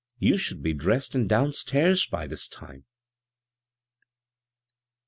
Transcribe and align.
"Yoa 0.19 0.35
should 0.39 0.63
be 0.63 0.73
dressed 0.73 1.13
and 1.13 1.29
down 1.29 1.53
stairs 1.53 2.07
by 2.07 2.25
this 2.25 2.47
time." 2.47 2.85